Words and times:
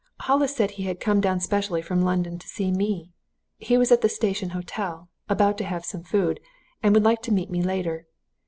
Hollis 0.21 0.55
said 0.55 0.71
he 0.71 0.83
had 0.85 0.99
come 0.99 1.21
down 1.21 1.39
specially 1.41 1.83
from 1.83 2.01
London 2.01 2.39
to 2.39 2.47
see 2.47 2.71
me; 2.71 3.11
he 3.59 3.77
was 3.77 3.91
at 3.91 4.01
the 4.01 4.09
Station 4.09 4.49
Hotel, 4.49 5.09
about 5.29 5.59
to 5.59 5.63
have 5.63 5.85
some 5.85 6.01
food, 6.01 6.39
and 6.81 6.95
would 6.95 7.03
like 7.03 7.21
to 7.21 7.31
meet 7.31 7.51
me 7.51 7.61
later. 7.61 8.07